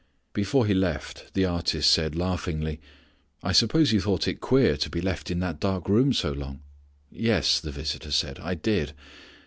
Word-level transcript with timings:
Before 0.33 0.65
he 0.65 0.73
left 0.73 1.31
the 1.35 1.45
artist 1.45 1.91
said 1.91 2.15
laughingly, 2.15 2.81
"I 3.43 3.51
suppose 3.51 3.91
you 3.91 4.01
thought 4.01 4.27
it 4.27 4.41
queer 4.41 4.75
to 4.77 4.89
be 4.89 4.99
left 4.99 5.29
in 5.29 5.37
that 5.41 5.59
dark 5.59 5.87
room 5.87 6.11
so 6.11 6.31
long." 6.31 6.61
"Yes," 7.11 7.59
the 7.59 7.69
visitor 7.69 8.09
said. 8.09 8.39
"I 8.39 8.55
did." 8.55 8.93